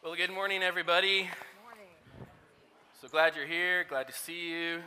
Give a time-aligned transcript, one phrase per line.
[0.00, 1.28] Well, good morning, everybody.
[1.64, 2.28] Morning.
[3.02, 3.84] So glad you're here.
[3.88, 4.78] Glad to see you.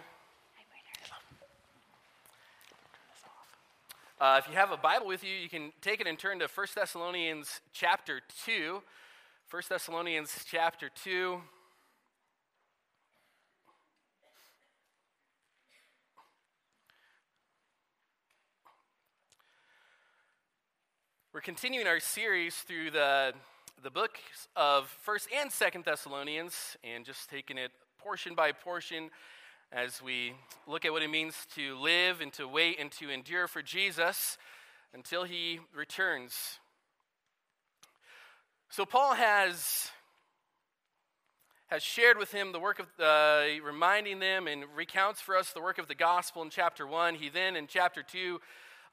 [4.21, 6.47] Uh, if you have a Bible with you, you can take it and turn to
[6.47, 8.81] 1 Thessalonians chapter 2.
[9.49, 11.41] 1 Thessalonians chapter 2.
[21.33, 23.33] We're continuing our series through the
[23.83, 29.09] the books of First and Second Thessalonians, and just taking it portion by portion
[29.71, 30.33] as we
[30.67, 34.37] look at what it means to live and to wait and to endure for Jesus
[34.93, 36.59] until he returns.
[38.69, 39.89] So Paul has
[41.67, 45.61] has shared with him the work of uh, reminding them and recounts for us the
[45.61, 48.41] work of the gospel in chapter 1 he then in chapter 2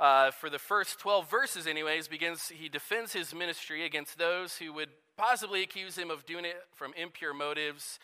[0.00, 4.72] uh, for the first 12 verses, anyways, begins, he defends his ministry against those who
[4.72, 7.98] would possibly accuse him of doing it from impure motives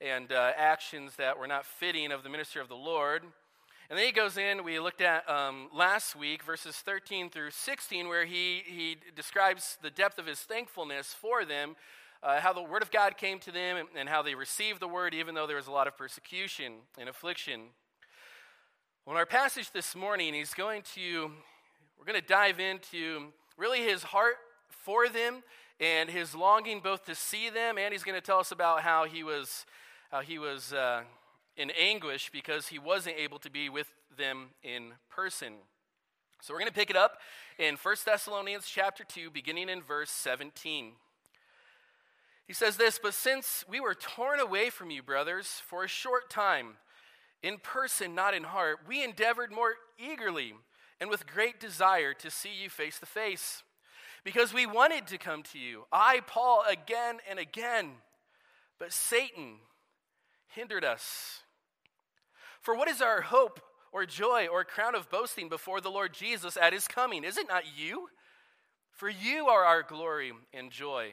[0.00, 3.22] and uh, actions that were not fitting of the ministry of the Lord.
[3.88, 8.08] And then he goes in, we looked at um, last week, verses 13 through 16,
[8.08, 11.76] where he, he describes the depth of his thankfulness for them,
[12.22, 14.88] uh, how the word of God came to them, and, and how they received the
[14.88, 17.62] word, even though there was a lot of persecution and affliction.
[19.06, 21.30] Well, in our passage this morning, he's going to,
[21.96, 23.26] we're going to dive into
[23.56, 24.34] really his heart
[24.68, 25.44] for them
[25.78, 29.04] and his longing both to see them, and he's going to tell us about how
[29.04, 29.64] he was,
[30.10, 31.02] how he was uh,
[31.56, 33.86] in anguish because he wasn't able to be with
[34.18, 35.52] them in person.
[36.42, 37.20] So we're going to pick it up
[37.60, 40.94] in 1 Thessalonians chapter 2, beginning in verse 17.
[42.48, 46.28] He says this, But since we were torn away from you, brothers, for a short
[46.28, 46.78] time,
[47.42, 50.54] in person, not in heart, we endeavored more eagerly
[51.00, 53.62] and with great desire to see you face to face.
[54.24, 57.90] Because we wanted to come to you, I, Paul, again and again,
[58.78, 59.56] but Satan
[60.48, 61.40] hindered us.
[62.60, 63.60] For what is our hope
[63.92, 67.22] or joy or crown of boasting before the Lord Jesus at his coming?
[67.22, 68.08] Is it not you?
[68.90, 71.12] For you are our glory and joy.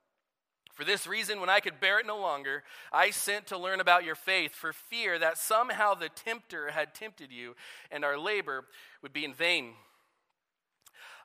[0.73, 4.03] For this reason, when I could bear it no longer, I sent to learn about
[4.03, 7.55] your faith, for fear that somehow the tempter had tempted you,
[7.91, 8.65] and our labor
[9.01, 9.73] would be in vain.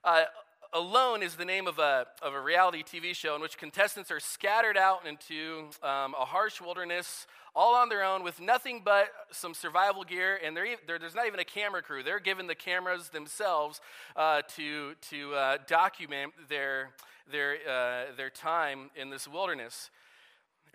[0.04, 0.24] Uh,
[0.72, 4.20] Alone is the name of a, of a reality TV show in which contestants are
[4.20, 9.54] scattered out into um, a harsh wilderness all on their own with nothing but some
[9.54, 12.02] survival gear, and they're, they're, there's not even a camera crew.
[12.02, 13.80] They're given the cameras themselves
[14.14, 16.90] uh, to, to uh, document their,
[17.31, 19.91] their, uh, their time in this wilderness.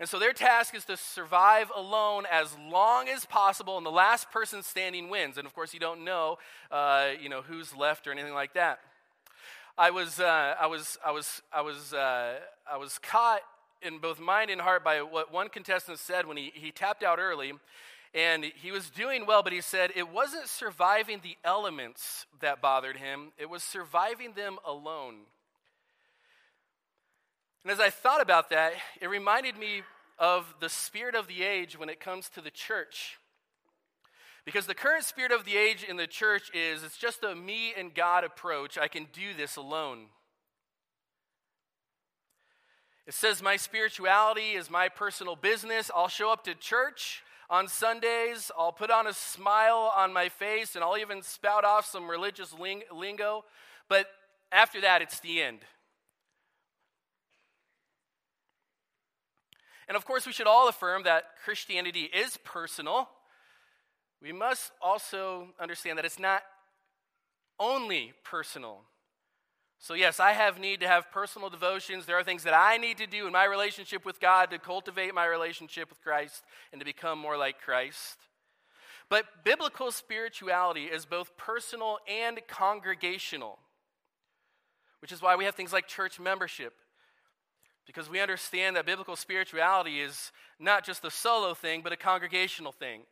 [0.00, 4.30] And so their task is to survive alone as long as possible, and the last
[4.30, 5.38] person standing wins.
[5.38, 6.38] And of course, you don't know,
[6.70, 8.80] uh, you know who's left or anything like that.
[9.78, 12.34] I was, uh, I was, I was, I was, uh,
[12.70, 13.42] I was caught
[13.80, 17.18] in both mind and heart by what one contestant said when he, he tapped out
[17.18, 17.52] early.
[18.14, 22.96] And he was doing well, but he said it wasn't surviving the elements that bothered
[22.96, 25.20] him, it was surviving them alone.
[27.64, 29.82] And as I thought about that, it reminded me
[30.18, 33.18] of the spirit of the age when it comes to the church.
[34.44, 37.72] Because the current spirit of the age in the church is it's just a me
[37.76, 38.76] and God approach.
[38.76, 40.06] I can do this alone.
[43.06, 45.90] It says my spirituality is my personal business.
[45.94, 48.50] I'll show up to church on Sundays.
[48.56, 52.52] I'll put on a smile on my face and I'll even spout off some religious
[52.52, 53.44] ling- lingo.
[53.88, 54.06] But
[54.50, 55.60] after that, it's the end.
[59.88, 63.08] And of course, we should all affirm that Christianity is personal.
[64.20, 66.42] We must also understand that it's not
[67.58, 68.82] only personal.
[69.78, 72.06] So, yes, I have need to have personal devotions.
[72.06, 75.12] There are things that I need to do in my relationship with God to cultivate
[75.12, 78.18] my relationship with Christ and to become more like Christ.
[79.08, 83.58] But biblical spirituality is both personal and congregational,
[85.00, 86.74] which is why we have things like church membership.
[87.86, 92.72] Because we understand that biblical spirituality is not just a solo thing, but a congregational
[92.72, 93.02] thing.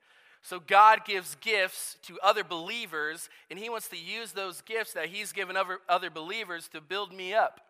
[0.42, 5.06] So God gives gifts to other believers, and He wants to use those gifts that
[5.06, 7.60] He's given other, other believers to build me up.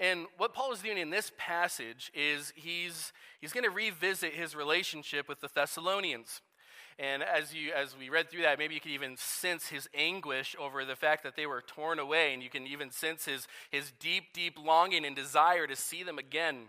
[0.00, 4.56] And what Paul is doing in this passage is he's, he's going to revisit his
[4.56, 6.40] relationship with the Thessalonians.
[7.02, 10.54] And as, you, as we read through that, maybe you can even sense his anguish
[10.60, 13.90] over the fact that they were torn away, and you can even sense his, his
[13.98, 16.56] deep, deep longing and desire to see them again.
[16.56, 16.68] And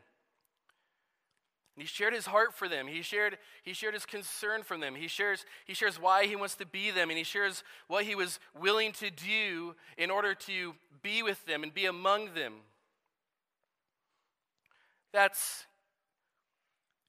[1.82, 2.88] he shared his heart for them.
[2.88, 4.96] He shared, he shared his concern for them.
[4.96, 8.16] He shares, he shares why he wants to be them, and he shares what he
[8.16, 12.54] was willing to do in order to be with them and be among them.
[15.12, 15.66] That's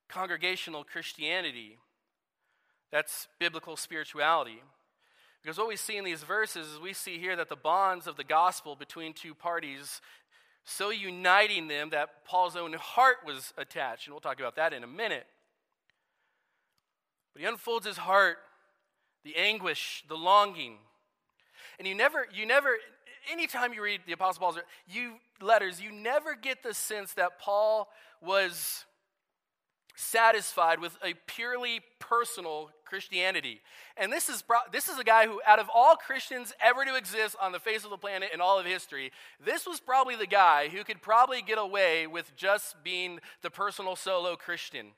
[0.08, 1.78] congregational Christianity.
[2.92, 4.62] That's biblical spirituality.
[5.42, 8.16] Because what we see in these verses is we see here that the bonds of
[8.16, 10.00] the gospel between two parties
[10.64, 14.06] so uniting them that Paul's own heart was attached.
[14.06, 15.26] And we'll talk about that in a minute.
[17.32, 18.36] But he unfolds his heart,
[19.24, 20.76] the anguish, the longing.
[21.78, 22.76] And you never, you never,
[23.30, 27.88] anytime you read the Apostle Paul's you, letters, you never get the sense that Paul
[28.20, 28.84] was
[29.94, 33.60] satisfied with a purely personal Christianity.
[33.96, 37.36] And this is, this is a guy who, out of all Christians ever to exist
[37.40, 39.12] on the face of the planet in all of history,
[39.44, 43.96] this was probably the guy who could probably get away with just being the personal
[43.96, 44.88] solo Christian.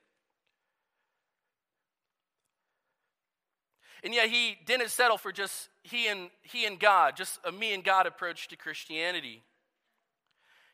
[4.02, 7.72] And yet he didn't settle for just he and, he and God, just a me
[7.72, 9.42] and God approach to Christianity.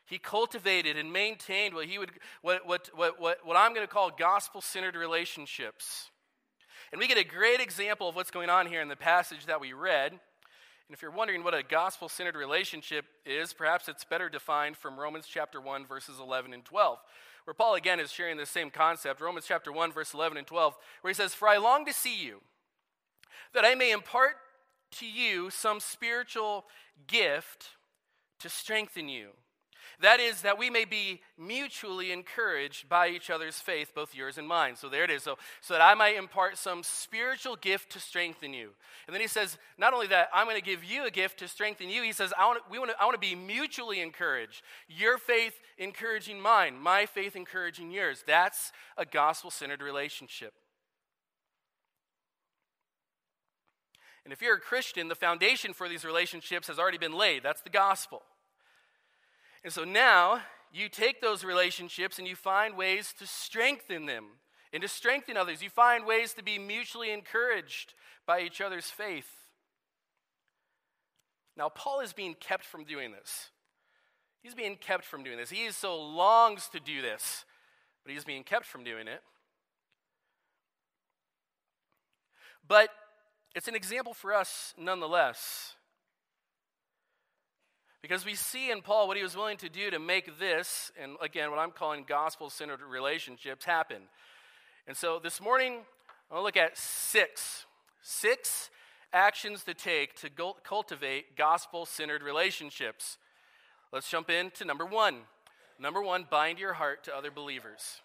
[0.05, 2.11] He cultivated and maintained what, he would,
[2.41, 6.09] what, what, what, what, what I'm going to call gospel centered relationships.
[6.91, 9.61] And we get a great example of what's going on here in the passage that
[9.61, 10.11] we read.
[10.11, 14.99] And if you're wondering what a gospel centered relationship is, perhaps it's better defined from
[14.99, 16.99] Romans chapter 1, verses 11 and 12,
[17.45, 19.21] where Paul again is sharing the same concept.
[19.21, 22.21] Romans chapter 1, verse 11 and 12, where he says, For I long to see
[22.21, 22.41] you,
[23.53, 24.35] that I may impart
[24.97, 26.65] to you some spiritual
[27.07, 27.69] gift
[28.39, 29.29] to strengthen you
[30.01, 34.47] that is, that we may be mutually encouraged by each other's faith, both yours and
[34.47, 34.75] mine.
[34.75, 35.23] So there it is.
[35.23, 38.69] So, so that I might impart some spiritual gift to strengthen you.
[39.07, 41.47] And then he says, not only that, I'm going to give you a gift to
[41.47, 42.03] strengthen you.
[42.03, 44.61] He says, I want, we want I want to be mutually encouraged.
[44.87, 48.23] Your faith encouraging mine, my faith encouraging yours.
[48.25, 50.53] That's a gospel centered relationship.
[54.23, 57.43] And if you're a Christian, the foundation for these relationships has already been laid.
[57.43, 58.21] That's the gospel.
[59.63, 60.41] And so now
[60.73, 64.25] you take those relationships and you find ways to strengthen them
[64.73, 65.61] and to strengthen others.
[65.61, 67.93] You find ways to be mutually encouraged
[68.25, 69.29] by each other's faith.
[71.57, 73.49] Now, Paul is being kept from doing this.
[74.41, 75.49] He's being kept from doing this.
[75.49, 77.45] He so longs to do this,
[78.03, 79.21] but he's being kept from doing it.
[82.67, 82.89] But
[83.53, 85.75] it's an example for us nonetheless.
[88.01, 91.17] Because we see in Paul what he was willing to do to make this, and
[91.21, 94.01] again, what I'm calling gospel centered relationships, happen.
[94.87, 95.73] And so this morning,
[96.31, 97.65] I want to look at six,
[98.01, 98.71] six
[99.13, 100.29] actions to take to
[100.63, 103.17] cultivate gospel centered relationships.
[103.91, 105.19] Let's jump into number one.
[105.77, 108.01] Number one, bind your heart to other believers.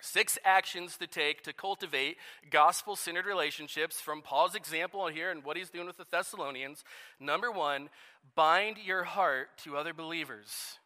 [0.00, 2.16] Six actions to take to cultivate
[2.50, 6.84] gospel centered relationships from Paul's example here and what he's doing with the Thessalonians.
[7.20, 7.90] Number one,
[8.34, 10.79] bind your heart to other believers.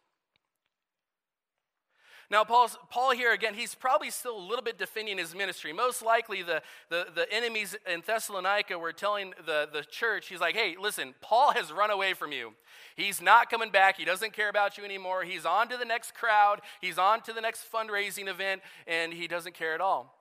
[2.31, 5.71] Now, Paul's, Paul here again, he's probably still a little bit defending his ministry.
[5.71, 10.55] Most likely, the, the, the enemies in Thessalonica were telling the, the church, he's like,
[10.55, 12.53] hey, listen, Paul has run away from you.
[12.95, 13.97] He's not coming back.
[13.97, 15.23] He doesn't care about you anymore.
[15.23, 19.27] He's on to the next crowd, he's on to the next fundraising event, and he
[19.27, 20.15] doesn't care at all.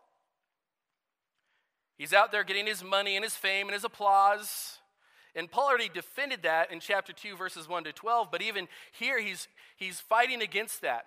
[1.97, 4.79] He's out there getting his money and his fame and his applause.
[5.35, 9.21] And Paul already defended that in chapter 2, verses 1 to 12, but even here
[9.21, 11.07] he's, he's fighting against that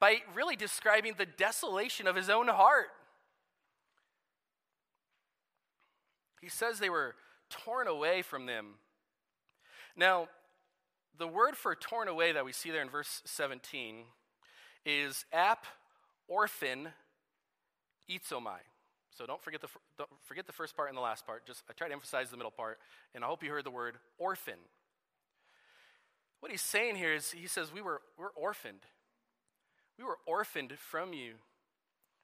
[0.00, 2.88] by really describing the desolation of his own heart.
[6.40, 7.14] He says they were
[7.50, 8.74] torn away from them.
[9.96, 10.28] Now,
[11.18, 14.04] the word for torn away that we see there in verse 17
[14.86, 15.66] is ap
[16.28, 16.88] orphan
[18.08, 18.60] itzomai.
[19.10, 21.44] So don't forget the, don't forget the first part and the last part.
[21.44, 22.78] Just I try to emphasize the middle part,
[23.14, 24.58] and I hope you heard the word orphan.
[26.38, 28.86] What he's saying here is he says we were we're orphaned.
[29.98, 31.34] We were orphaned from you.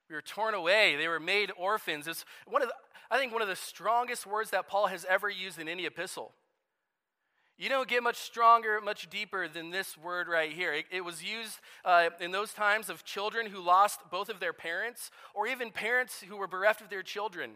[0.08, 0.96] We were torn away.
[0.96, 2.06] They were made orphans.
[2.06, 2.74] It's one of the,
[3.10, 6.32] I think one of the strongest words that Paul has ever used in any epistle.
[7.56, 10.72] You don't get much stronger, much deeper than this word right here.
[10.74, 14.52] It, it was used uh, in those times of children who lost both of their
[14.52, 17.52] parents, or even parents who were bereft of their children.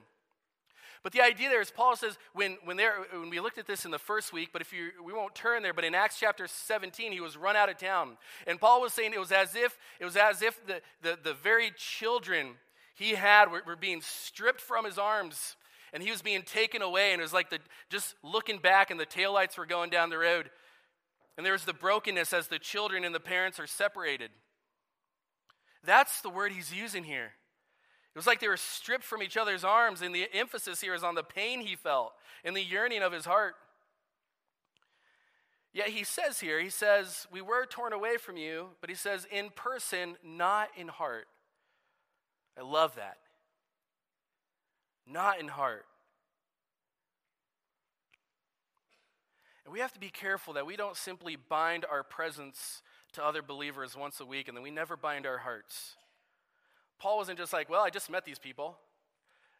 [1.03, 3.85] But the idea there is Paul says when, when, there, when we looked at this
[3.85, 6.47] in the first week, but if you, we won't turn there, but in Acts chapter
[6.47, 8.17] 17, he was run out of town.
[8.47, 11.35] And Paul was saying it was as if, it was as if the, the, the
[11.35, 12.55] very children
[12.95, 15.57] he had were, were being stripped from his arms
[15.93, 18.99] and he was being taken away and it was like the, just looking back and
[18.99, 20.51] the taillights were going down the road.
[21.37, 24.31] And there was the brokenness as the children and the parents are separated.
[25.85, 27.33] That's the word he's using here.
[28.19, 31.05] It was like they were stripped from each other's arms, and the emphasis here is
[31.05, 33.55] on the pain he felt and the yearning of his heart.
[35.73, 39.25] Yet he says here, he says, We were torn away from you, but he says,
[39.31, 41.29] in person, not in heart.
[42.59, 43.19] I love that.
[45.07, 45.87] Not in heart.
[49.65, 52.83] And we have to be careful that we don't simply bind our presence
[53.13, 55.95] to other believers once a week and then we never bind our hearts.
[56.99, 58.77] Paul wasn't just like, well, I just met these people.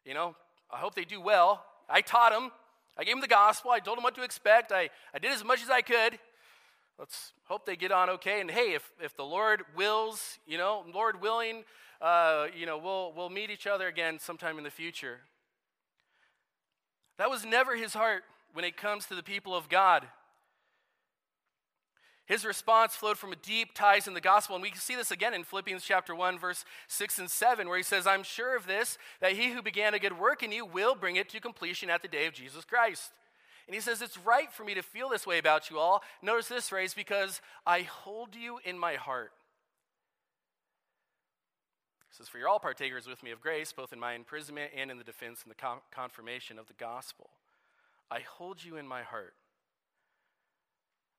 [0.05, 0.35] You know,
[0.71, 1.65] I hope they do well.
[1.89, 2.51] I taught them.
[2.97, 3.71] I gave them the gospel.
[3.71, 4.73] I told them what to expect.
[4.73, 6.19] I, I did as much as I could.
[6.99, 8.41] Let's hope they get on okay.
[8.41, 11.63] And hey, if, if the Lord wills, you know, Lord willing,
[12.01, 15.21] uh, you know, we'll, we'll meet each other again sometime in the future.
[17.19, 20.07] That was never his heart when it comes to the people of God.
[22.29, 24.55] His response flowed from deep ties in the gospel.
[24.55, 27.83] And we see this again in Philippians chapter 1, verse 6 and 7, where he
[27.83, 30.95] says, I'm sure of this, that he who began a good work in you will
[30.95, 33.13] bring it to completion at the day of Jesus Christ.
[33.67, 36.03] And he says, It's right for me to feel this way about you all.
[36.21, 39.33] Notice this phrase, because I hold you in my heart.
[42.11, 44.91] He says, For you're all partakers with me of grace, both in my imprisonment and
[44.91, 47.31] in the defense and the confirmation of the gospel.
[48.11, 49.33] I hold you in my heart.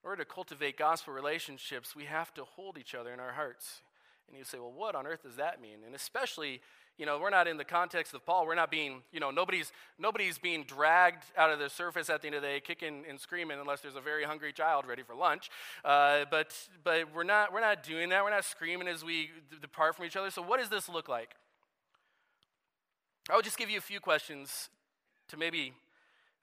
[0.04, 3.82] In order to cultivate gospel relationships, we have to hold each other in our hearts.
[4.28, 5.80] And you say, well, what on earth does that mean?
[5.86, 6.62] And especially,
[6.98, 8.46] you know, we're not in the context of Paul.
[8.46, 12.28] We're not being, you know, nobody's nobody's being dragged out of the surface at the
[12.28, 15.16] end of the day, kicking and screaming, unless there's a very hungry child ready for
[15.16, 15.50] lunch.
[15.84, 18.24] Uh, but but we're not we're not doing that.
[18.24, 20.30] We're not screaming as we depart from each other.
[20.30, 21.36] So what does this look like?
[23.30, 24.70] I will just give you a few questions
[25.30, 25.74] to maybe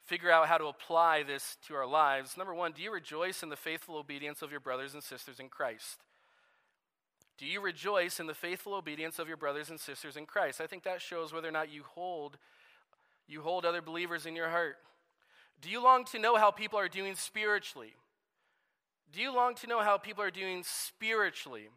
[0.06, 2.36] figure out how to apply this to our lives.
[2.36, 5.48] Number one, do you rejoice in the faithful obedience of your brothers and sisters in
[5.48, 5.98] Christ?
[7.38, 10.60] Do you rejoice in the faithful obedience of your brothers and sisters in Christ?
[10.60, 12.38] I think that shows whether or not you hold
[13.28, 14.76] you hold other believers in your heart.
[15.60, 17.94] Do you long to know how people are doing spiritually?
[19.12, 21.68] Do you long to know how people are doing spiritually?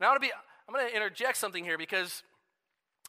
[0.00, 0.32] Now I want to be
[0.66, 2.22] I'm going to interject something here because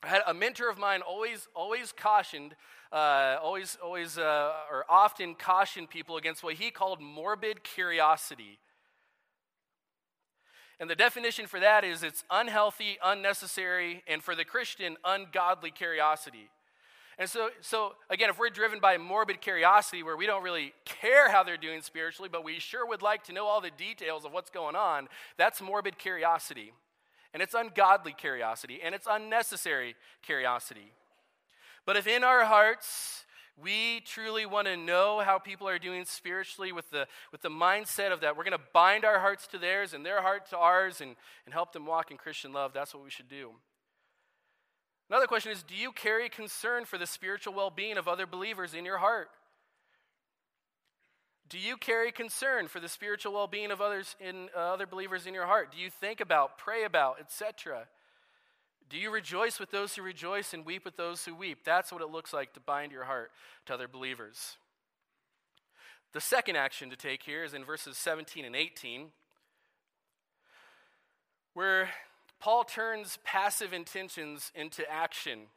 [0.04, 2.56] I had a mentor of mine always always cautioned
[2.94, 8.60] uh, always, always, uh, or often cautioned people against what he called morbid curiosity.
[10.80, 16.50] And the definition for that is it's unhealthy, unnecessary, and for the Christian, ungodly curiosity.
[17.18, 21.30] And so, so again, if we're driven by morbid curiosity, where we don't really care
[21.30, 24.32] how they're doing spiritually, but we sure would like to know all the details of
[24.32, 25.08] what's going on,
[25.38, 26.74] that's morbid curiosity.
[27.34, 30.92] And it's ungodly curiosity, and it's unnecessary curiosity.
[31.86, 33.26] But if in our hearts
[33.62, 38.12] we truly want to know how people are doing spiritually with the, with the mindset
[38.12, 41.02] of that, we're going to bind our hearts to theirs and their heart to ours
[41.02, 42.72] and, and help them walk in Christian love.
[42.74, 43.52] That's what we should do.
[45.10, 48.74] Another question is Do you carry concern for the spiritual well being of other believers
[48.74, 49.30] in your heart?
[51.50, 55.28] Do you carry concern for the spiritual well being of others in uh, other believers
[55.28, 55.72] in your heart?
[55.72, 57.88] Do you think about, pray about, etc.?
[58.90, 61.60] Do you rejoice with those who rejoice and weep with those who weep?
[61.66, 63.32] That's what it looks like to bind your heart
[63.66, 64.58] to other believers.
[66.14, 69.08] The second action to take here is in verses 17 and 18,
[71.56, 71.90] where
[72.40, 75.48] Paul turns passive intentions into action.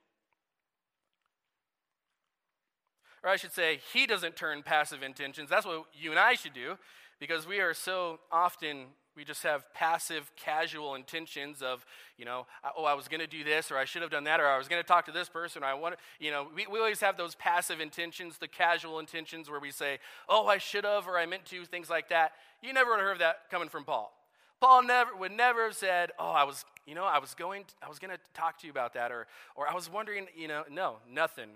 [3.22, 5.50] Or I should say, he doesn't turn passive intentions.
[5.50, 6.78] That's what you and I should do
[7.18, 11.86] because we are so often we just have passive, casual intentions of,
[12.18, 12.46] you know,
[12.76, 14.58] oh, I was going to do this, or I should have done that, or I
[14.58, 16.78] was going to talk to this person, or I want to, you know, we, we
[16.78, 21.08] always have those passive intentions, the casual intentions where we say, oh, I should have,
[21.08, 22.32] or I meant to, things like that.
[22.62, 24.12] You never would have heard that coming from Paul.
[24.60, 27.74] Paul never would never have said, "Oh, I was, you know, I was going, to,
[27.82, 30.48] I was going to talk to you about that," or, or I was wondering, you
[30.48, 31.50] know, no, nothing.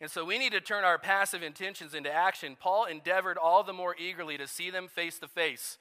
[0.00, 2.56] And so we need to turn our passive intentions into action.
[2.58, 5.78] Paul endeavored all the more eagerly to see them face to face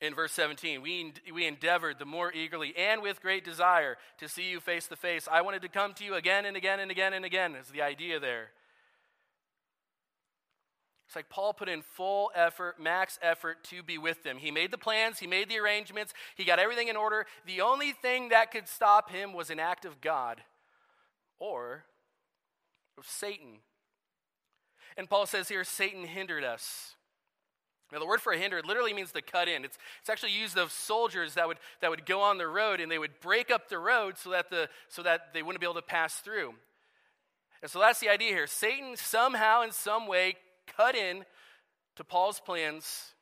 [0.00, 4.50] in verse 17, we, we endeavored the more eagerly and with great desire to see
[4.50, 5.28] you face to face.
[5.30, 7.82] I wanted to come to you again and again and again and again, is the
[7.82, 8.50] idea there.
[11.06, 14.38] It's like Paul put in full effort, max effort to be with them.
[14.38, 17.26] He made the plans, he made the arrangements, he got everything in order.
[17.46, 20.42] The only thing that could stop him was an act of God.
[21.38, 21.84] Or
[22.98, 23.58] of Satan.
[24.96, 26.94] And Paul says here, Satan hindered us.
[27.92, 29.64] Now, the word for hindered literally means to cut in.
[29.64, 32.90] It's, it's actually used of soldiers that would, that would go on the road and
[32.90, 35.74] they would break up the road so that, the, so that they wouldn't be able
[35.74, 36.54] to pass through.
[37.62, 38.48] And so that's the idea here.
[38.48, 40.36] Satan somehow, in some way,
[40.76, 41.24] cut in
[41.94, 43.14] to Paul's plans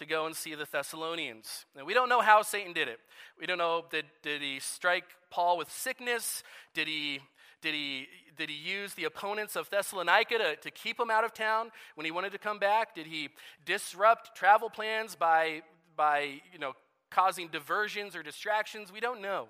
[0.00, 1.66] to go and see the Thessalonians.
[1.76, 2.98] Now, we don't know how Satan did it.
[3.38, 6.42] We don't know, did, did he strike Paul with sickness?
[6.72, 7.20] Did he,
[7.60, 11.34] did he, did he use the opponents of Thessalonica to, to keep him out of
[11.34, 12.94] town when he wanted to come back?
[12.94, 13.28] Did he
[13.66, 15.60] disrupt travel plans by,
[15.96, 16.72] by you know,
[17.10, 18.90] causing diversions or distractions?
[18.90, 19.48] We don't know.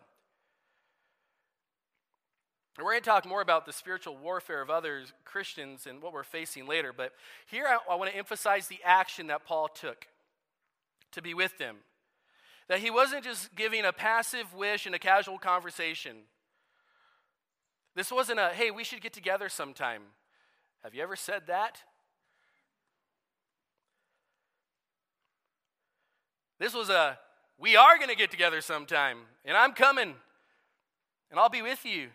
[2.77, 6.13] And we're going to talk more about the spiritual warfare of others, Christians, and what
[6.13, 6.93] we're facing later.
[6.93, 7.13] But
[7.47, 10.07] here I, I want to emphasize the action that Paul took
[11.13, 11.77] to be with them.
[12.69, 16.17] That he wasn't just giving a passive wish in a casual conversation.
[17.97, 20.03] This wasn't a, hey, we should get together sometime.
[20.85, 21.83] Have you ever said that?
[26.59, 27.19] This was a,
[27.59, 30.15] we are going to get together sometime, and I'm coming,
[31.31, 32.09] and I'll be with you.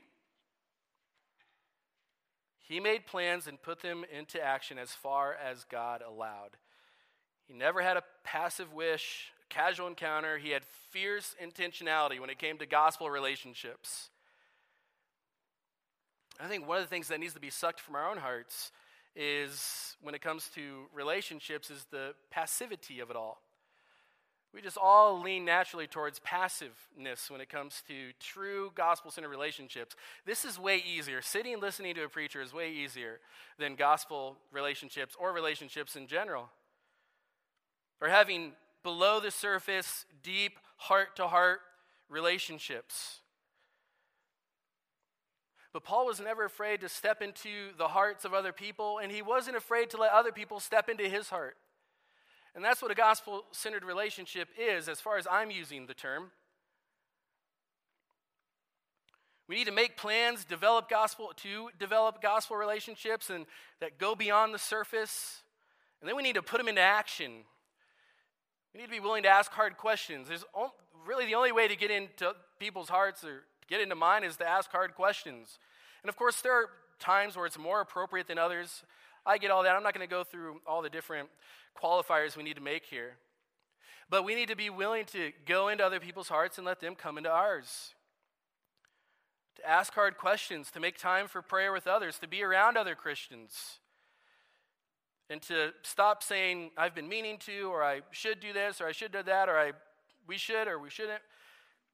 [2.62, 6.58] He made plans and put them into action as far as God allowed.
[7.48, 10.38] He never had a passive wish, casual encounter.
[10.38, 14.10] He had fierce intentionality when it came to gospel relationships.
[16.40, 18.72] I think one of the things that needs to be sucked from our own hearts
[19.16, 23.42] is when it comes to relationships is the passivity of it all.
[24.54, 29.96] We just all lean naturally towards passiveness when it comes to true gospel centered relationships.
[30.26, 31.22] This is way easier.
[31.22, 33.20] Sitting and listening to a preacher is way easier
[33.60, 36.50] than gospel relationships or relationships in general
[38.02, 41.62] or having below the surface, deep, heart to heart
[42.10, 43.20] relationships.
[45.74, 49.22] But Paul was never afraid to step into the hearts of other people, and he
[49.22, 51.58] wasn't afraid to let other people step into his heart.
[52.56, 56.32] And that's what a gospel centered relationship is, as far as I'm using the term.
[59.48, 63.46] We need to make plans, develop gospel to develop gospel relationships and
[63.80, 65.44] that go beyond the surface.
[66.00, 67.44] And then we need to put them into action.
[68.76, 70.28] We need to be willing to ask hard questions.
[70.28, 70.44] There's
[71.08, 74.46] really the only way to get into people's hearts or get into mine is to
[74.46, 75.60] ask hard questions.
[76.04, 78.84] And of course, there are times where it's more appropriate than others.
[79.26, 79.78] I get all that.
[79.78, 81.30] I'm not going to go through all the different
[81.82, 83.14] qualifiers we need to make here.
[84.10, 86.96] But we need to be willing to go into other people's hearts and let them
[86.96, 87.94] come into ours.
[89.56, 92.94] To ask hard questions, to make time for prayer with others, to be around other
[92.94, 93.80] Christians.
[95.30, 98.92] And to stop saying, I've been meaning to, or I should do this, or I
[98.92, 99.72] should do that, or I,
[100.28, 101.22] we should, or we shouldn't.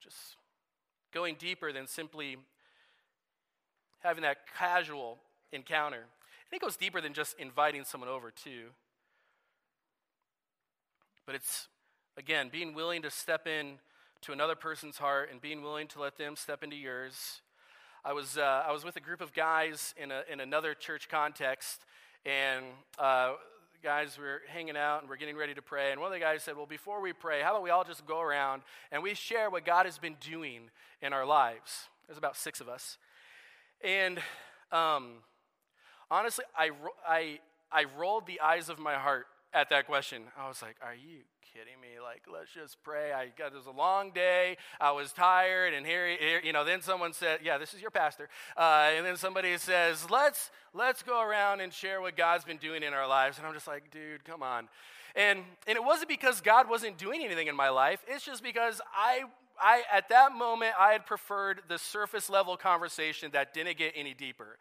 [0.02, 0.18] Just
[1.14, 2.38] going deeper than simply
[4.00, 5.18] having that casual
[5.54, 5.98] encounter.
[5.98, 8.70] And it goes deeper than just inviting someone over, too.
[11.26, 11.68] But it's,
[12.18, 13.78] again, being willing to step in
[14.22, 17.42] to another person's heart and being willing to let them step into yours.
[18.04, 21.08] I was, uh, I was with a group of guys in, a, in another church
[21.08, 21.86] context,
[22.26, 22.66] and
[23.00, 23.34] uh,
[23.84, 25.92] guys were hanging out and we're getting ready to pray.
[25.92, 28.06] And one of the guys said, Well, before we pray, how about we all just
[28.06, 30.70] go around and we share what God has been doing
[31.02, 31.88] in our lives?
[32.08, 32.98] There's about six of us.
[33.84, 34.20] And
[34.72, 35.16] um,
[36.10, 36.72] honestly, I,
[37.08, 37.40] I,
[37.72, 40.24] I rolled the eyes of my heart at that question.
[40.38, 41.22] I was like, Are you
[41.54, 42.00] kidding me?
[42.02, 43.12] Like, let's just pray.
[43.12, 44.58] I got it was a long day.
[44.80, 46.64] I was tired, and here, here you know.
[46.64, 51.04] Then someone said, "Yeah, this is your pastor," uh, and then somebody says, "Let's let's
[51.04, 53.92] go around and share what God's been doing in our lives." And I'm just like,
[53.92, 54.70] "Dude, come on."
[55.16, 58.00] And and it wasn't because God wasn't doing anything in my life.
[58.08, 59.24] It's just because I
[59.62, 64.14] I at that moment I had preferred the surface level conversation that didn't get any
[64.14, 64.58] deeper.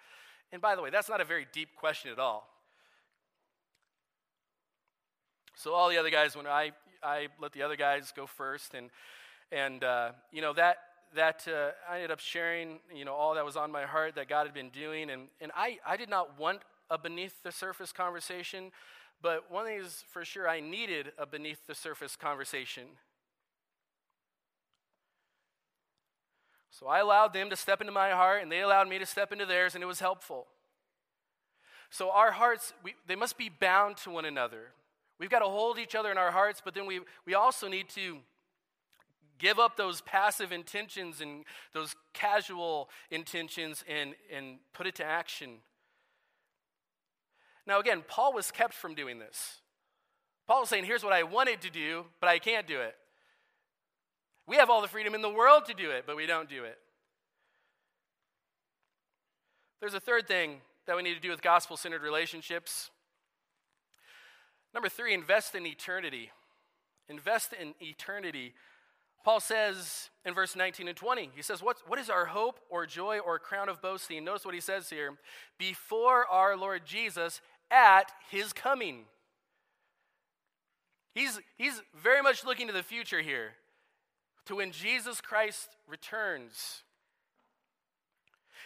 [0.52, 2.48] And by the way, that's not a very deep question at all.
[5.62, 8.88] So all the other guys, when I I let the other guys go first, and
[9.52, 10.78] and uh, you know that
[11.14, 14.26] that uh, I ended up sharing, you know, all that was on my heart that
[14.26, 17.92] God had been doing, and and I I did not want a beneath the surface
[17.92, 18.72] conversation,
[19.20, 22.84] but one thing is for sure, I needed a beneath the surface conversation.
[26.70, 29.30] So I allowed them to step into my heart, and they allowed me to step
[29.30, 30.46] into theirs, and it was helpful.
[31.90, 34.68] So our hearts, we, they must be bound to one another.
[35.20, 37.90] We've got to hold each other in our hearts, but then we, we also need
[37.90, 38.16] to
[39.38, 45.58] give up those passive intentions and those casual intentions and, and put it to action.
[47.66, 49.58] Now, again, Paul was kept from doing this.
[50.46, 52.96] Paul was saying, Here's what I wanted to do, but I can't do it.
[54.46, 56.64] We have all the freedom in the world to do it, but we don't do
[56.64, 56.78] it.
[59.80, 62.90] There's a third thing that we need to do with gospel centered relationships.
[64.74, 66.30] Number three, invest in eternity.
[67.08, 68.54] Invest in eternity.
[69.24, 72.86] Paul says in verse 19 and 20, he says, what, what is our hope or
[72.86, 74.24] joy or crown of boasting?
[74.24, 75.18] Notice what he says here
[75.58, 79.04] before our Lord Jesus at his coming.
[81.14, 83.52] He's, he's very much looking to the future here,
[84.46, 86.82] to when Jesus Christ returns.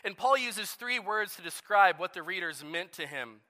[0.05, 3.41] And Paul uses three words to describe what the readers meant to him.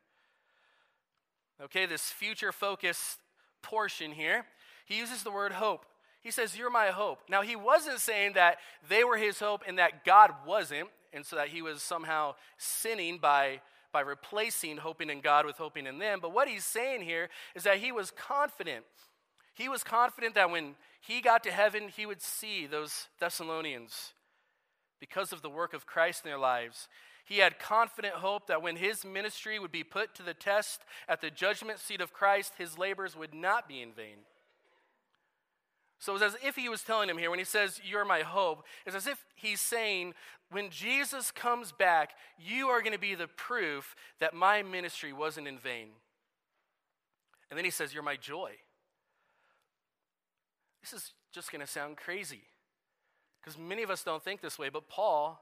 [1.63, 3.19] Okay, this future focused
[3.63, 4.47] portion here.
[4.87, 5.87] He uses the word hope.
[6.23, 7.21] He says, You're my hope.
[7.29, 11.37] Now, he wasn't saying that they were his hope and that God wasn't, and so
[11.37, 13.61] that he was somehow sinning by,
[13.93, 16.19] by replacing hoping in God with hoping in them.
[16.21, 18.85] But what he's saying here is that he was confident.
[19.55, 24.13] He was confident that when he got to heaven, he would see those Thessalonians
[25.05, 26.89] because of the work of Christ in their lives.
[27.27, 31.21] He had confident hope that when his ministry would be put to the test at
[31.21, 34.17] the judgment seat of Christ, his labors would not be in vain.
[35.99, 38.65] So it's as if he was telling him here, when he says, You're my hope,
[38.87, 40.15] it's as if he's saying,
[40.51, 45.49] When Jesus comes back, you are going to be the proof that my ministry wasn't
[45.49, 45.89] in vain.
[47.51, 48.53] And then he says, You're my joy.
[50.83, 52.45] This is just going to sound crazy
[53.45, 55.39] because many of us don't think this way, but Paul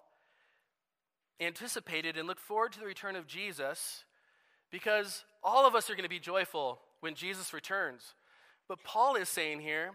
[1.40, 4.04] anticipated and looked forward to the return of Jesus
[4.70, 8.14] because all of us are going to be joyful when Jesus returns.
[8.68, 9.92] But Paul is saying here,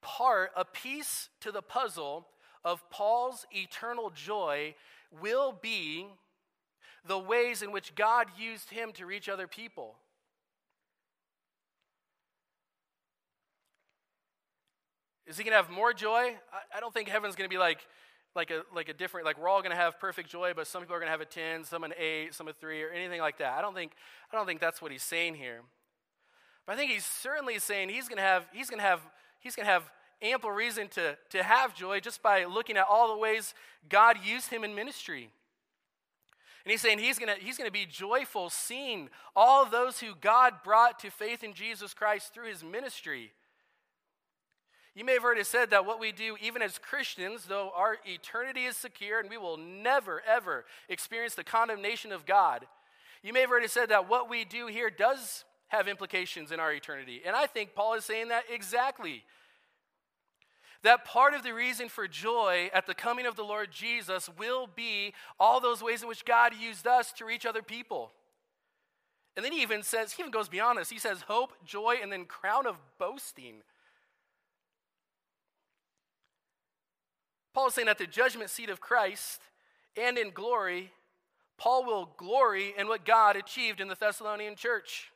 [0.00, 2.28] part, a piece to the puzzle
[2.64, 4.74] of Paul's eternal joy
[5.20, 6.06] will be
[7.06, 9.96] the ways in which God used him to reach other people.
[15.26, 16.36] Is he going to have more joy?
[16.52, 17.86] I, I don't think heaven's going to be like,
[18.34, 20.82] like, a, like a different, like we're all going to have perfect joy, but some
[20.82, 23.20] people are going to have a 10, some an 8, some a 3, or anything
[23.20, 23.56] like that.
[23.56, 23.92] I don't think,
[24.32, 25.60] I don't think that's what he's saying here.
[26.66, 29.00] But I think he's certainly saying he's going to have, he's going to have
[29.44, 29.90] he's going to have
[30.22, 33.54] ample reason to, to have joy just by looking at all the ways
[33.88, 35.30] God used him in ministry.
[36.64, 40.14] And he's saying he's going to, he's going to be joyful seeing all those who
[40.18, 43.32] God brought to faith in Jesus Christ through his ministry.
[44.94, 48.64] You may have it said that what we do, even as Christians, though our eternity
[48.64, 52.66] is secure and we will never, ever experience the condemnation of God,
[53.22, 56.72] you may have it said that what we do here does have implications in our
[56.72, 57.22] eternity.
[57.26, 59.24] And I think Paul is saying that exactly.
[60.84, 64.68] That part of the reason for joy at the coming of the Lord Jesus will
[64.68, 68.12] be all those ways in which God used us to reach other people.
[69.34, 70.90] And then he even says, he even goes beyond this.
[70.90, 73.62] He says, hope, joy, and then crown of boasting.
[77.54, 79.40] Paul is saying at the judgment seat of Christ
[79.96, 80.90] and in glory,
[81.56, 85.12] Paul will glory in what God achieved in the Thessalonian church.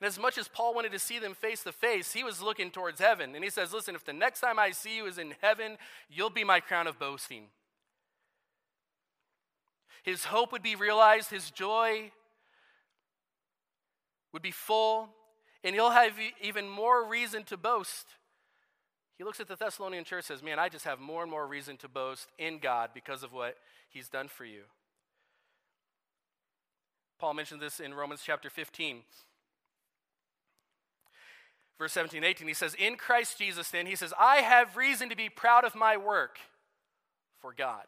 [0.00, 2.70] And as much as Paul wanted to see them face to face, he was looking
[2.70, 3.34] towards heaven.
[3.34, 5.76] And he says, Listen, if the next time I see you is in heaven,
[6.08, 7.44] you'll be my crown of boasting.
[10.02, 12.12] His hope would be realized, his joy
[14.32, 15.10] would be full,
[15.64, 18.06] and he'll have even more reason to boast.
[19.18, 21.76] He looks at the Thessalonian church says, Man, I just have more and more reason
[21.78, 23.56] to boast in God because of what
[23.90, 24.62] he's done for you.
[27.18, 29.02] Paul mentioned this in Romans chapter 15
[31.78, 35.16] verse 17 18, he says, In Christ Jesus, then, he says, I have reason to
[35.16, 36.38] be proud of my work
[37.40, 37.84] for God.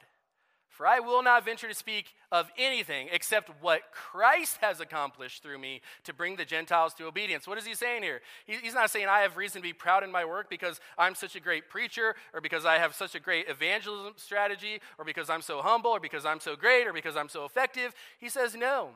[0.81, 5.59] For I will not venture to speak of anything except what Christ has accomplished through
[5.59, 7.47] me to bring the Gentiles to obedience.
[7.47, 8.23] What is he saying here?
[8.47, 11.37] He's not saying I have reason to be proud in my work because I'm such
[11.37, 15.43] a great preacher, or because I have such a great evangelism strategy, or because I'm
[15.43, 17.95] so humble, or because I'm so great, or because I'm so effective.
[18.19, 18.93] He says, No.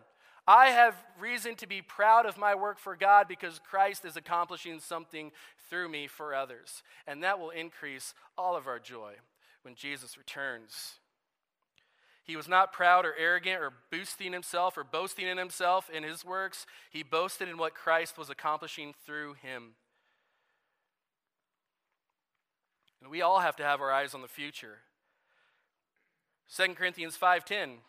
[0.49, 4.81] I have reason to be proud of my work for God because Christ is accomplishing
[4.81, 5.33] something
[5.69, 6.83] through me for others.
[7.07, 9.17] And that will increase all of our joy
[9.63, 11.01] when Jesus returns.
[12.25, 16.25] He was not proud or arrogant or boosting himself or boasting in himself in his
[16.25, 16.65] works.
[16.91, 19.75] He boasted in what Christ was accomplishing through him.
[23.03, 24.79] And we all have to have our eyes on the future.
[26.49, 27.83] 2 Corinthians 5:10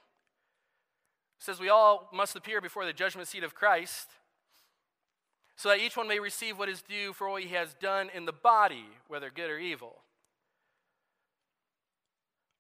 [1.39, 4.09] says we all must appear before the judgment seat of Christ
[5.55, 8.25] so that each one may receive what is due for what he has done in
[8.25, 10.01] the body, whether good or evil.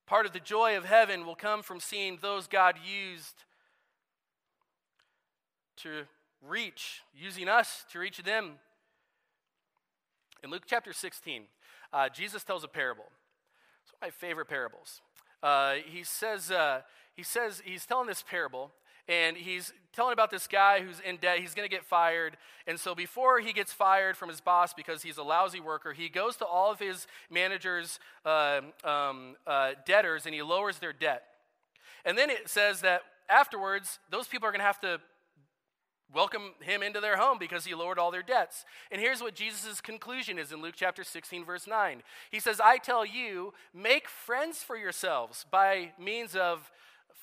[0.05, 3.43] Part of the joy of heaven will come from seeing those God used
[5.77, 6.03] to
[6.47, 8.59] reach, using us to reach them.
[10.43, 11.43] In Luke chapter 16,
[11.91, 13.05] uh, Jesus tells a parable.
[13.83, 15.01] It's one of my favorite parables.
[15.41, 16.81] uh, he says, uh,
[17.15, 18.71] he says, he's telling this parable,
[19.07, 21.39] and he's telling about this guy who's in debt.
[21.39, 22.37] He's going to get fired.
[22.67, 26.09] And so before he gets fired from his boss because he's a lousy worker, he
[26.09, 31.23] goes to all of his managers' uh, um, uh, debtors and he lowers their debt.
[32.03, 34.99] And then it says that afterwards, those people are going to have to
[36.13, 38.63] welcome him into their home because he lowered all their debts.
[38.91, 42.03] And here's what Jesus' conclusion is in Luke chapter 16, verse 9.
[42.31, 46.71] He says, I tell you, make friends for yourselves by means of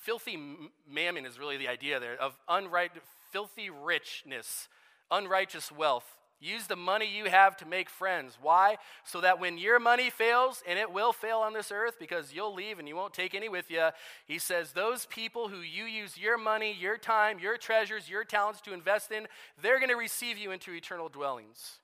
[0.01, 0.37] filthy
[0.89, 2.89] mammon, is really the idea there, of unright,
[3.31, 4.67] filthy richness,
[5.11, 6.05] unrighteous wealth.
[6.39, 8.37] Use the money you have to make friends.
[8.41, 8.75] Why?
[9.05, 12.53] So that when your money fails, and it will fail on this earth because you'll
[12.53, 13.89] leave and you won't take any with you,
[14.25, 18.59] he says, those people who you use your money, your time, your treasures, your talents
[18.61, 19.27] to invest in,
[19.61, 21.79] they're going to receive you into eternal dwellings.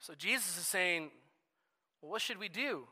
[0.00, 1.10] So Jesus is saying,
[2.00, 2.86] well, what should we do?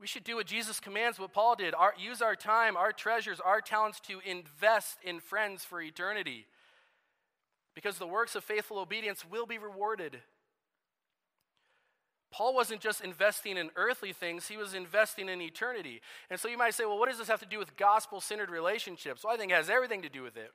[0.00, 1.74] We should do what Jesus commands, what Paul did.
[1.74, 6.46] Our, use our time, our treasures, our talents to invest in friends for eternity.
[7.74, 10.20] Because the works of faithful obedience will be rewarded.
[12.32, 16.00] Paul wasn't just investing in earthly things, he was investing in eternity.
[16.30, 18.50] And so you might say, well, what does this have to do with gospel centered
[18.50, 19.24] relationships?
[19.24, 20.50] Well, I think it has everything to do with it.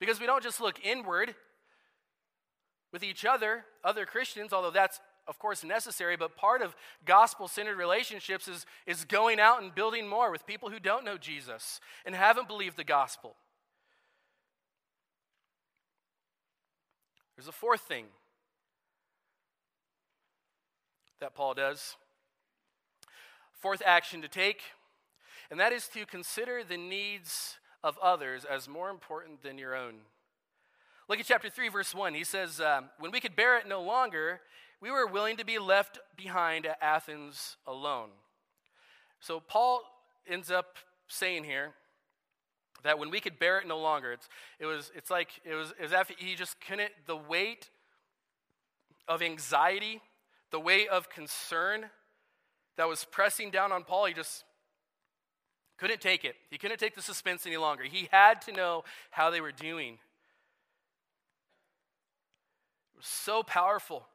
[0.00, 1.34] Because we don't just look inward
[2.92, 5.00] with each other, other Christians, although that's
[5.30, 10.08] of course, necessary, but part of gospel centered relationships is, is going out and building
[10.08, 13.36] more with people who don't know Jesus and haven't believed the gospel.
[17.36, 18.06] There's a fourth thing
[21.20, 21.96] that Paul does.
[23.52, 24.62] Fourth action to take,
[25.48, 29.94] and that is to consider the needs of others as more important than your own.
[31.08, 32.14] Look at chapter 3, verse 1.
[32.14, 34.40] He says, uh, When we could bear it no longer,
[34.80, 38.10] we were willing to be left behind at Athens alone.
[39.20, 39.82] So Paul
[40.28, 40.76] ends up
[41.08, 41.72] saying here
[42.82, 45.72] that when we could bear it no longer, it's, it was, it's like it was,
[45.78, 47.68] it was after he just couldn't, the weight
[49.06, 50.00] of anxiety,
[50.50, 51.86] the weight of concern
[52.76, 54.44] that was pressing down on Paul, he just
[55.76, 56.36] couldn't take it.
[56.50, 57.84] He couldn't take the suspense any longer.
[57.84, 59.94] He had to know how they were doing.
[62.94, 64.06] It was so powerful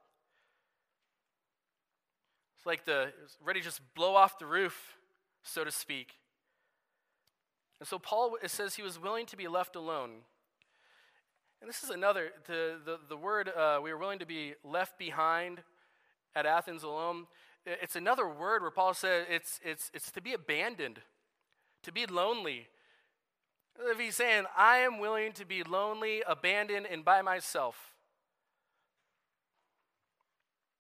[2.66, 4.98] like the ready to just blow off the roof,
[5.44, 6.16] so to speak.
[7.80, 10.22] And so Paul it says he was willing to be left alone.
[11.62, 15.00] And this is another, the, the, the word uh, we were willing to be left
[15.00, 15.62] behind
[16.36, 17.28] at Athens alone.
[17.66, 21.00] It's another word where Paul says it's, it's, it's to be abandoned,
[21.84, 22.68] to be lonely.
[23.80, 27.94] If he's saying, I am willing to be lonely, abandoned, and by myself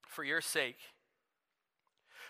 [0.07, 0.77] for your sake.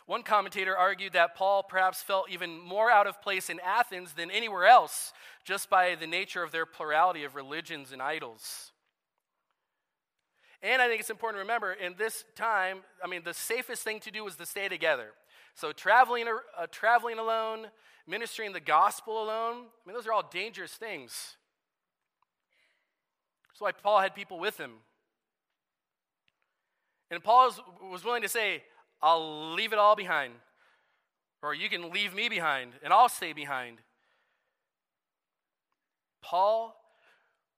[0.08, 4.30] One commentator argued that Paul perhaps felt even more out of place in Athens than
[4.30, 5.14] anywhere else,
[5.44, 8.72] just by the nature of their plurality of religions and idols.
[10.62, 14.00] And I think it's important to remember in this time, I mean, the safest thing
[14.02, 15.10] to do was to stay together.
[15.56, 17.68] So traveling, uh, traveling alone,
[18.08, 21.38] ministering the gospel alone, I mean, those are all dangerous things.
[23.48, 24.72] That's why Paul had people with him.
[27.10, 28.64] And Paul was willing to say,
[29.02, 30.34] I'll leave it all behind.
[31.42, 33.78] Or you can leave me behind and I'll stay behind.
[36.22, 36.76] Paul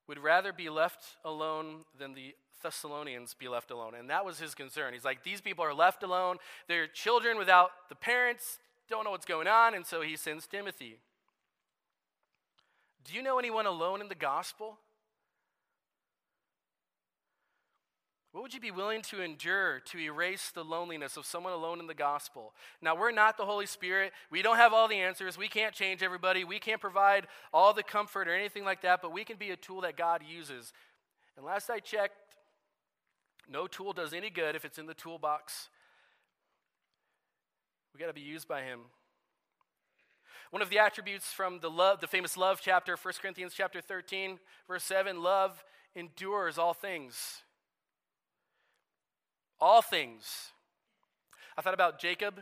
[0.08, 3.94] would rather be left alone than the Thessalonians be left alone.
[3.96, 4.94] And that was his concern.
[4.94, 6.38] He's like, these people are left alone.
[6.68, 9.74] They're children without the parents, don't know what's going on.
[9.74, 10.98] And so he sends Timothy.
[13.06, 14.80] Do you know anyone alone in the gospel?
[18.38, 21.88] What would you be willing to endure to erase the loneliness of someone alone in
[21.88, 22.54] the gospel?
[22.84, 24.14] Now, we're not the Holy Spirit.
[24.30, 25.40] We don't have all the answers.
[25.40, 26.44] We can't change everybody.
[26.44, 29.56] We can't provide all the comfort or anything like that, but we can be a
[29.56, 30.72] tool that God uses.
[31.36, 32.14] And last I checked,
[33.50, 35.70] no tool does any good if it's in the toolbox.
[37.92, 38.82] We got to be used by Him.
[40.52, 44.38] One of the attributes from the love, the famous love chapter, 1 Corinthians chapter 13,
[44.68, 47.42] verse 7, love endures all things.
[49.60, 50.52] All things.
[51.58, 52.36] I thought about Jacob.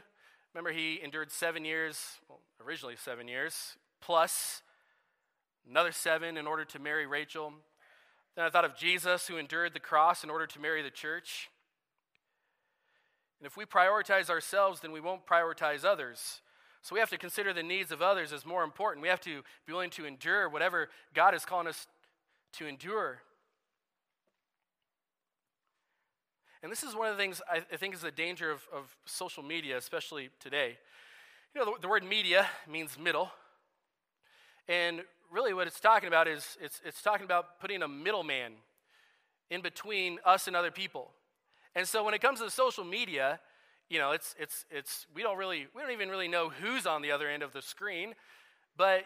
[0.53, 4.61] Remember, he endured seven years, well, originally seven years, plus
[5.69, 7.53] another seven in order to marry Rachel.
[8.35, 11.49] Then I thought of Jesus, who endured the cross in order to marry the church.
[13.39, 16.41] And if we prioritize ourselves, then we won't prioritize others.
[16.81, 19.01] So we have to consider the needs of others as more important.
[19.01, 21.87] We have to be willing to endure whatever God is calling us
[22.53, 23.21] to endure.
[26.65, 29.43] And this is one of the things I, think is the danger of, of social
[29.43, 30.79] media, especially today.
[31.53, 33.29] You know, the, the word media means middle.
[34.67, 35.01] And
[35.31, 38.53] really, what it's talking about is it's, it's talking about putting a middleman
[39.51, 41.11] in between us and other people.
[41.75, 43.39] And so when it comes to social media,
[43.87, 47.03] you know, it's, it's, it's, we don't really, we don't even really know who's on
[47.03, 48.15] the other end of the screen,
[48.75, 49.03] but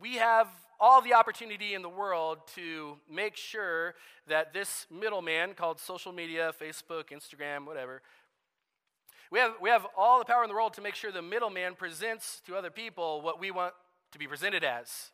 [0.00, 0.48] we have
[0.80, 3.94] all the opportunity in the world to make sure
[4.28, 8.02] that this middleman called social media, Facebook, Instagram, whatever,
[9.30, 11.74] we have, we have all the power in the world to make sure the middleman
[11.74, 13.74] presents to other people what we want
[14.12, 15.10] to be presented as.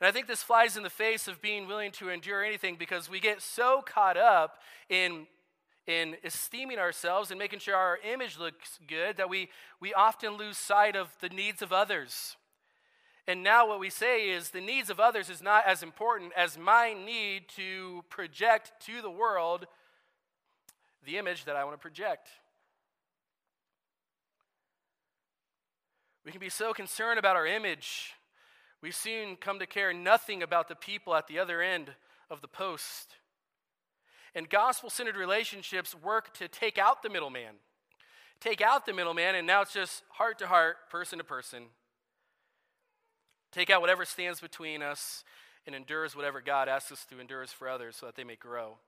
[0.00, 3.10] And I think this flies in the face of being willing to endure anything because
[3.10, 4.58] we get so caught up
[4.88, 5.26] in,
[5.86, 9.48] in esteeming ourselves and making sure our image looks good that we,
[9.80, 12.36] we often lose sight of the needs of others.
[13.28, 16.58] And now what we say is the needs of others is not as important as
[16.58, 19.66] my need to project to the world
[21.04, 22.28] the image that I want to project.
[26.24, 28.14] We can be so concerned about our image
[28.80, 31.90] we soon come to care nothing about the people at the other end
[32.30, 33.16] of the post.
[34.34, 37.56] And gospel centered relationships work to take out the middleman.
[38.40, 41.64] Take out the middleman, and now it's just heart to heart, person to person.
[43.52, 45.24] Take out whatever stands between us
[45.66, 48.78] and endures whatever God asks us to endure for others so that they may grow.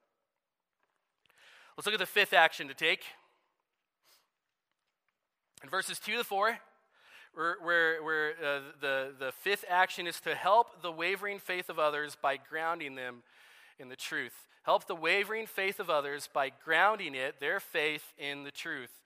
[1.77, 3.05] Let's look at the fifth action to take.
[5.63, 6.59] In verses 2 to 4,
[7.35, 11.79] where, where, where uh, the, the fifth action is to help the wavering faith of
[11.79, 13.23] others by grounding them
[13.79, 14.47] in the truth.
[14.63, 19.01] Help the wavering faith of others by grounding it, their faith, in the truth.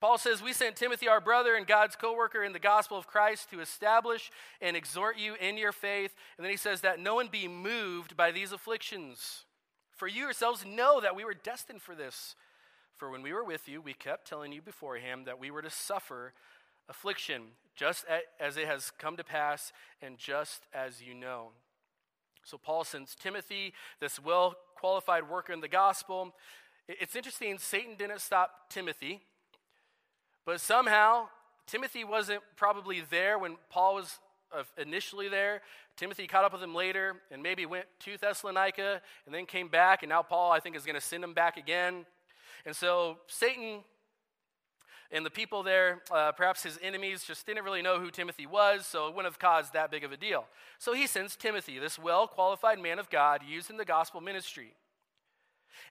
[0.00, 3.06] Paul says, We sent Timothy, our brother and God's co worker in the gospel of
[3.06, 4.30] Christ, to establish
[4.60, 6.14] and exhort you in your faith.
[6.36, 9.44] And then he says that no one be moved by these afflictions.
[9.96, 12.34] For you yourselves know that we were destined for this.
[12.96, 15.70] For when we were with you, we kept telling you beforehand that we were to
[15.70, 16.32] suffer
[16.88, 17.42] affliction,
[17.74, 18.04] just
[18.40, 21.48] as it has come to pass, and just as you know.
[22.44, 26.34] So, Paul sends Timothy, this well qualified worker in the gospel.
[26.86, 29.20] It's interesting, Satan didn't stop Timothy,
[30.46, 31.28] but somehow
[31.66, 34.18] Timothy wasn't probably there when Paul was
[34.56, 35.60] uh, initially there.
[35.96, 40.02] Timothy caught up with him later and maybe went to Thessalonica and then came back,
[40.02, 42.06] and now Paul, I think, is going to send him back again.
[42.64, 43.80] And so Satan
[45.10, 48.86] and the people there, uh, perhaps his enemies, just didn't really know who Timothy was,
[48.86, 50.46] so it wouldn't have caused that big of a deal.
[50.78, 54.74] So he sends Timothy, this well qualified man of God, used in the gospel ministry.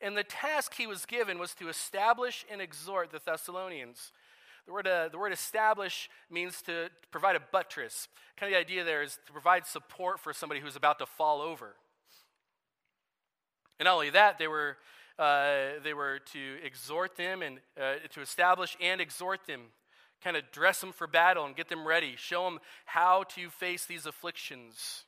[0.01, 4.11] And the task he was given was to establish and exhort the Thessalonians.
[4.65, 8.07] The word, uh, the word establish means to provide a buttress.
[8.35, 11.41] Kind of the idea there is to provide support for somebody who's about to fall
[11.41, 11.75] over.
[13.79, 14.77] And not only that, they were
[15.17, 19.61] uh, they were to exhort them and uh, to establish and exhort them,
[20.21, 23.85] kind of dress them for battle and get them ready, show them how to face
[23.85, 25.05] these afflictions.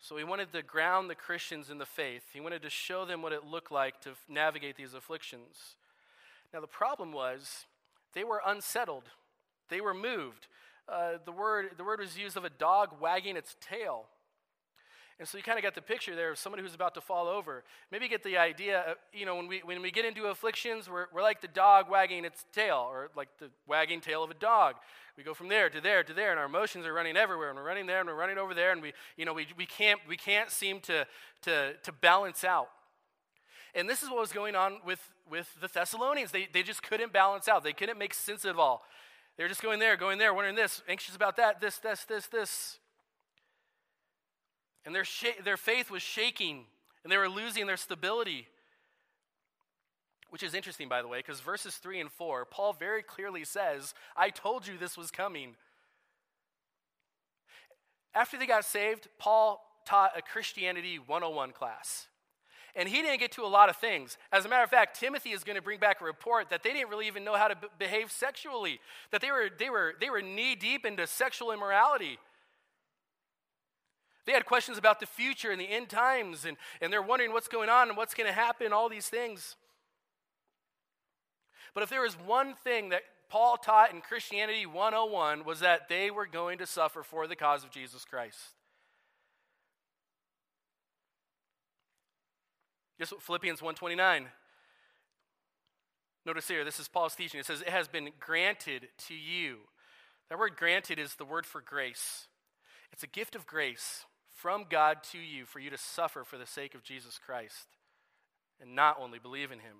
[0.00, 2.22] So he wanted to ground the Christians in the faith.
[2.32, 5.76] He wanted to show them what it looked like to navigate these afflictions.
[6.54, 7.66] Now, the problem was
[8.14, 9.10] they were unsettled,
[9.68, 10.46] they were moved.
[10.88, 14.04] Uh, the, word, the word was used of a dog wagging its tail.
[15.18, 17.26] And so you kind of got the picture there of somebody who's about to fall
[17.26, 17.64] over.
[17.90, 21.06] Maybe you get the idea, you know, when we, when we get into afflictions, we're,
[21.12, 24.74] we're like the dog wagging its tail, or like the wagging tail of a dog.
[25.16, 27.56] We go from there to there to there, and our emotions are running everywhere, and
[27.56, 30.00] we're running there, and we're running over there, and we, you know, we, we, can't,
[30.08, 31.06] we can't seem to,
[31.42, 32.68] to, to balance out.
[33.74, 36.30] And this is what was going on with, with the Thessalonians.
[36.30, 37.64] They, they just couldn't balance out.
[37.64, 38.84] They couldn't make sense of all.
[39.36, 42.26] They were just going there, going there, wondering this, anxious about that, this, this, this,
[42.28, 42.78] this.
[44.86, 46.66] And their, sh- their faith was shaking,
[47.02, 48.46] and they were losing their stability.
[50.30, 53.94] Which is interesting, by the way, because verses 3 and 4, Paul very clearly says,
[54.16, 55.56] I told you this was coming.
[58.14, 62.06] After they got saved, Paul taught a Christianity 101 class.
[62.76, 64.18] And he didn't get to a lot of things.
[64.32, 66.72] As a matter of fact, Timothy is going to bring back a report that they
[66.72, 68.80] didn't really even know how to b- behave sexually,
[69.12, 72.18] that they were, they were, they were knee deep into sexual immorality.
[74.26, 77.48] They had questions about the future and the end times, and, and they're wondering what's
[77.48, 79.54] going on and what's going to happen, all these things.
[81.74, 86.10] But if there was one thing that Paul taught in Christianity 101 was that they
[86.10, 88.38] were going to suffer for the cause of Jesus Christ.
[92.98, 94.26] What Philippians 129.
[96.26, 97.40] Notice here, this is Paul's teaching.
[97.40, 99.58] It says, It has been granted to you.
[100.30, 102.28] That word granted is the word for grace.
[102.92, 106.46] It's a gift of grace from God to you for you to suffer for the
[106.46, 107.66] sake of Jesus Christ
[108.60, 109.76] and not only believe in him.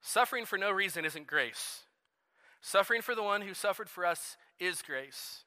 [0.00, 1.80] Suffering for no reason isn't grace.
[2.62, 5.44] Suffering for the one who suffered for us is grace.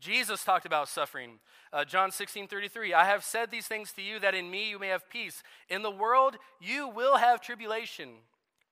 [0.00, 1.40] Jesus talked about suffering.
[1.72, 4.78] Uh, John 16 33, I have said these things to you that in me you
[4.78, 5.42] may have peace.
[5.68, 8.08] In the world you will have tribulation,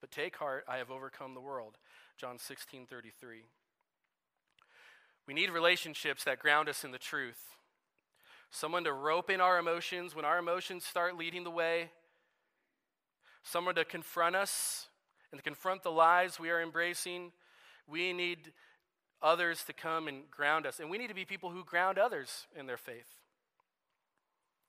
[0.01, 1.77] but take heart, I have overcome the world.
[2.17, 3.43] John 16 33.
[5.27, 7.39] We need relationships that ground us in the truth.
[8.51, 11.91] Someone to rope in our emotions when our emotions start leading the way.
[13.43, 14.87] Someone to confront us
[15.31, 17.33] and to confront the lies we are embracing.
[17.87, 18.53] We need
[19.23, 20.81] others to come and ground us.
[20.81, 23.17] And we need to be people who ground others in their faith.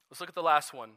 [0.09, 0.91] Let's look at the last one.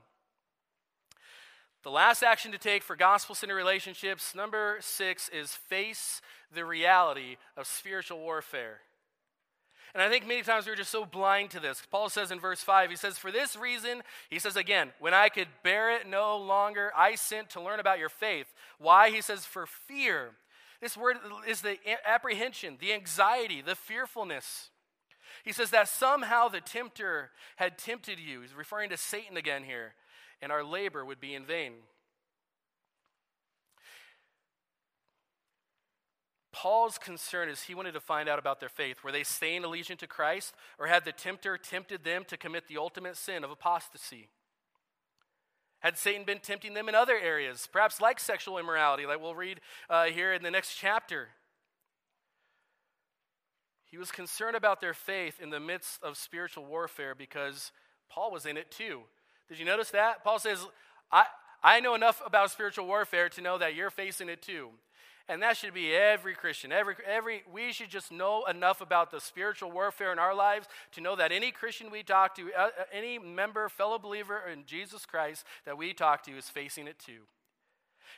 [1.82, 6.22] The last action to take for gospel centered relationships, number six, is face
[6.54, 8.80] the reality of spiritual warfare.
[9.94, 11.82] And I think many times we're just so blind to this.
[11.90, 15.28] Paul says in verse 5, he says, For this reason, he says again, when I
[15.28, 18.54] could bear it no longer, I sent to learn about your faith.
[18.78, 19.10] Why?
[19.10, 20.30] He says, For fear
[20.82, 21.16] this word
[21.46, 24.70] is the apprehension, the anxiety, the fearfulness.
[25.44, 28.40] He says that somehow the tempter had tempted you.
[28.40, 29.94] He's referring to Satan again here,
[30.42, 31.72] and our labor would be in vain.
[36.52, 39.04] Paul's concern is he wanted to find out about their faith.
[39.04, 42.76] Were they staying allegiant to Christ, or had the tempter tempted them to commit the
[42.76, 44.28] ultimate sin of apostasy?
[45.82, 49.60] Had Satan been tempting them in other areas, perhaps like sexual immorality, like we'll read
[49.90, 51.28] uh, here in the next chapter?
[53.84, 57.72] He was concerned about their faith in the midst of spiritual warfare because
[58.08, 59.00] Paul was in it too.
[59.48, 60.22] Did you notice that?
[60.22, 60.64] Paul says,
[61.10, 61.26] I,
[61.62, 64.68] I know enough about spiritual warfare to know that you're facing it too.
[65.32, 66.72] And that should be every Christian.
[66.72, 71.00] Every, every, we should just know enough about the spiritual warfare in our lives to
[71.00, 75.06] know that any Christian we talk to, uh, uh, any member, fellow believer in Jesus
[75.06, 77.20] Christ that we talk to is facing it too.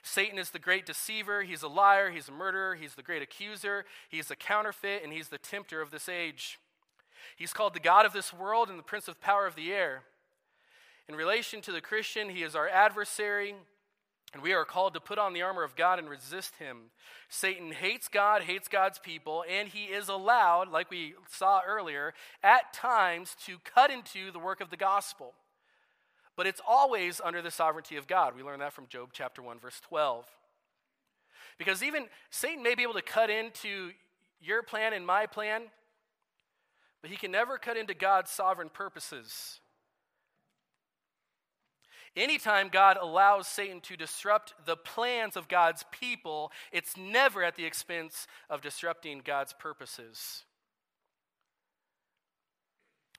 [0.02, 1.42] Satan is the great deceiver.
[1.42, 2.10] He's a liar.
[2.10, 2.74] He's a murderer.
[2.74, 3.84] He's the great accuser.
[4.08, 6.58] He's the counterfeit, and he's the tempter of this age.
[7.36, 10.02] He's called the God of this world and the prince of power of the air.
[11.08, 13.54] In relation to the Christian, he is our adversary.
[14.34, 16.90] And we are called to put on the armor of God and resist him.
[17.28, 22.12] Satan hates God, hates God's people, and he is allowed, like we saw earlier,
[22.42, 25.34] at times to cut into the work of the gospel.
[26.36, 28.34] But it's always under the sovereignty of God.
[28.36, 30.26] We learn that from Job chapter 1, verse 12.
[31.56, 33.92] Because even Satan may be able to cut into
[34.40, 35.62] your plan and my plan,
[37.02, 39.60] but he can never cut into God's sovereign purposes.
[42.16, 47.64] Anytime God allows Satan to disrupt the plans of God's people, it's never at the
[47.64, 50.44] expense of disrupting God's purposes.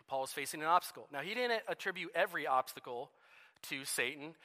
[0.08, 1.08] Paul is facing an obstacle.
[1.12, 3.12] Now, he didn't attribute every obstacle
[3.64, 4.36] to Satan.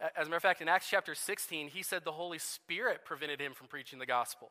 [0.00, 3.40] As a matter of fact, in Acts chapter 16, he said the Holy Spirit prevented
[3.40, 4.50] him from preaching the gospel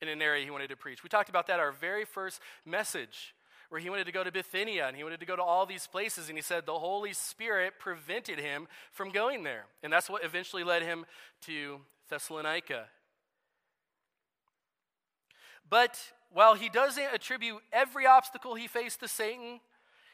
[0.00, 1.02] in an area he wanted to preach.
[1.02, 3.34] We talked about that our very first message
[3.68, 5.86] where he wanted to go to Bithynia and he wanted to go to all these
[5.86, 6.28] places.
[6.28, 9.66] And he said the Holy Spirit prevented him from going there.
[9.82, 11.04] And that's what eventually led him
[11.42, 12.86] to Thessalonica.
[15.68, 15.98] But
[16.32, 19.60] while he doesn't attribute every obstacle he faced to Satan,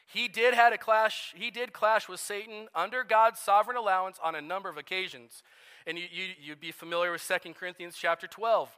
[0.05, 4.35] he did had a clash he did clash with satan under god's sovereign allowance on
[4.35, 5.41] a number of occasions
[5.87, 8.69] and you, you, you'd be familiar with 2 corinthians chapter 12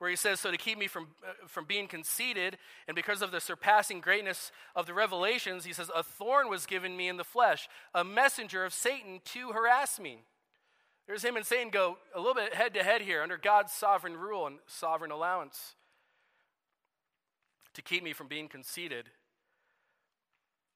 [0.00, 2.56] where he says, So to keep me from, uh, from being conceited,
[2.88, 6.96] and because of the surpassing greatness of the revelations, he says, A thorn was given
[6.96, 10.24] me in the flesh, a messenger of Satan to harass me.
[11.06, 14.16] There's him and Satan go a little bit head to head here under God's sovereign
[14.16, 15.74] rule and sovereign allowance
[17.74, 19.10] to keep me from being conceited.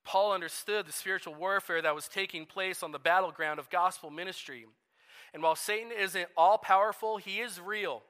[0.05, 4.66] Paul understood the spiritual warfare that was taking place on the battleground of gospel ministry.
[5.33, 8.03] And while Satan isn't all powerful, he is real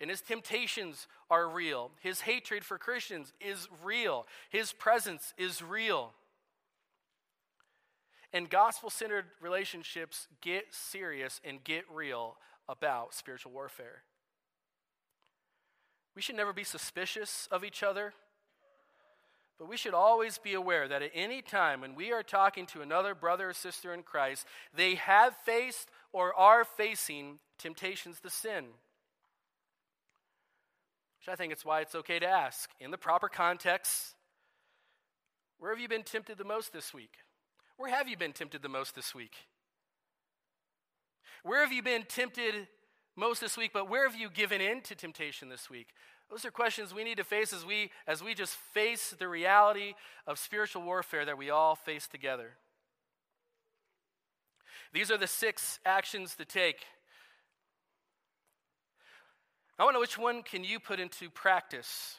[0.00, 1.90] and his temptations are real.
[2.00, 4.26] His hatred for Christians is real.
[4.48, 6.12] His presence is real.
[8.32, 12.36] And gospel centered relationships get serious and get real
[12.68, 14.04] about spiritual warfare.
[16.14, 18.14] We should never be suspicious of each other,
[19.58, 22.80] but we should always be aware that at any time when we are talking to
[22.80, 28.66] another brother or sister in Christ, they have faced or are facing temptations to sin.
[31.20, 34.14] Which I think it's why it's okay to ask in the proper context
[35.58, 37.18] where have you been tempted the most this week?
[37.76, 39.34] Where have you been tempted the most this week?
[41.42, 42.68] Where have you been tempted
[43.14, 45.88] most this week, but where have you given in to temptation this week?
[46.30, 49.94] Those are questions we need to face as we, as we just face the reality
[50.26, 52.52] of spiritual warfare that we all face together.
[54.92, 56.86] These are the six actions to take.
[59.80, 62.16] I want to know which one can you put into practice?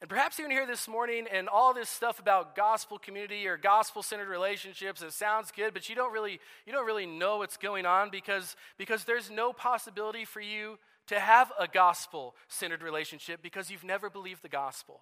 [0.00, 4.00] And perhaps you're here this morning and all this stuff about gospel community or gospel
[4.00, 7.84] centered relationships, it sounds good, but you don't really, you don't really know what's going
[7.84, 10.78] on because, because there's no possibility for you
[11.08, 15.00] to have a gospel centered relationship because you've never believed the gospel.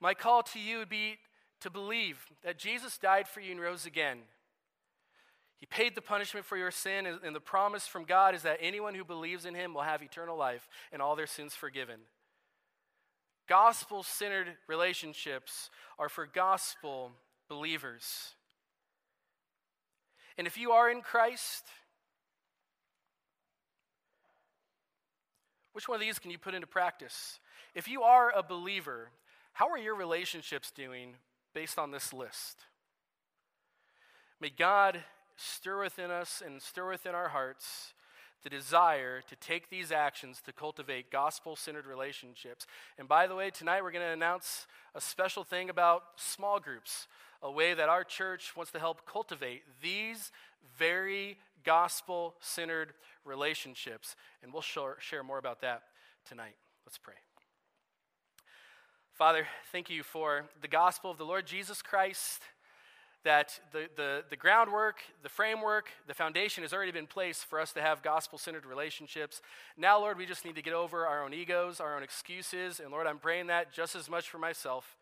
[0.00, 1.18] My call to you would be
[1.60, 4.20] to believe that Jesus died for you and rose again.
[5.58, 8.94] He paid the punishment for your sin, and the promise from God is that anyone
[8.94, 12.00] who believes in him will have eternal life and all their sins forgiven.
[13.48, 17.12] Gospel centered relationships are for gospel
[17.48, 18.34] believers.
[20.36, 21.64] And if you are in Christ,
[25.72, 27.38] which one of these can you put into practice?
[27.74, 29.10] If you are a believer,
[29.52, 31.14] how are your relationships doing
[31.54, 32.58] based on this list?
[34.38, 35.02] May God
[35.36, 37.94] stir within us and stir within our hearts
[38.42, 42.66] the desire to take these actions to cultivate gospel centered relationships.
[42.98, 47.08] And by the way, tonight we're going to announce a special thing about small groups,
[47.42, 50.30] a way that our church wants to help cultivate these
[50.78, 52.92] very gospel centered
[53.24, 54.14] relationships.
[54.42, 55.82] And we'll share more about that
[56.24, 56.54] tonight.
[56.86, 57.14] Let's pray.
[59.14, 62.42] Father, thank you for the gospel of the Lord Jesus Christ
[63.26, 67.72] that the, the, the groundwork, the framework, the foundation has already been placed for us
[67.72, 69.42] to have gospel centered relationships.
[69.76, 72.78] Now, Lord, we just need to get over our own egos, our own excuses.
[72.78, 74.96] And Lord, I'm praying that just as much for myself.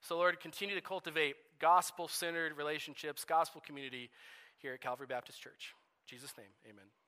[0.00, 4.08] So, Lord, continue to cultivate gospel centered relationships, gospel community
[4.58, 5.74] here at Calvary Baptist Church.
[6.06, 7.01] In Jesus' name, amen.